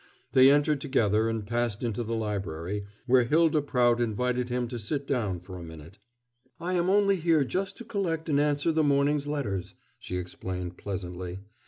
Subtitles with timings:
[0.31, 5.05] They entered together and passed into the library, where Hylda Prout invited him to sit
[5.05, 5.99] down for a minute.
[6.59, 11.41] "I am only here just to collect and answer the morning's letters," she explained pleasantly.